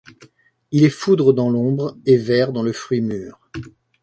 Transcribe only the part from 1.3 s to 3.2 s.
dans l’ombre et ver dans le fruit